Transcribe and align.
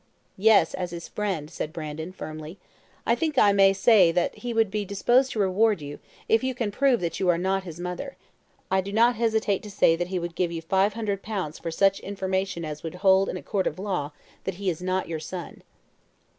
"Yes; 0.39 0.73
as 0.73 0.89
his 0.89 1.07
friend," 1.07 1.47
said 1.47 1.71
Brandon, 1.71 2.11
firmly, 2.11 2.57
"I 3.05 3.13
think 3.13 3.37
I 3.37 3.51
may 3.51 3.71
say 3.71 4.11
that 4.11 4.33
he 4.39 4.51
would 4.51 4.71
be 4.71 4.83
disposed 4.83 5.31
to 5.33 5.39
reward 5.39 5.79
you, 5.79 5.99
if 6.27 6.43
you 6.43 6.55
can 6.55 6.71
prove 6.71 7.01
that 7.01 7.19
you 7.19 7.29
are 7.29 7.37
not 7.37 7.65
his 7.65 7.79
mother. 7.79 8.15
I 8.71 8.81
do 8.81 8.91
not 8.91 9.15
hesitate 9.15 9.61
to 9.61 9.69
say 9.69 9.95
that 9.95 10.07
he 10.07 10.17
would 10.17 10.33
give 10.33 10.51
you 10.51 10.63
five 10.63 10.93
hundred 10.95 11.21
pounds 11.21 11.59
for 11.59 11.69
such 11.69 11.99
information 11.99 12.65
as 12.65 12.81
would 12.81 12.95
hold 13.05 13.29
in 13.29 13.37
a 13.37 13.43
court 13.43 13.67
of 13.67 13.77
law 13.77 14.09
that 14.45 14.55
he 14.55 14.71
is 14.71 14.81
not 14.81 15.07
your 15.07 15.19
son." 15.19 15.61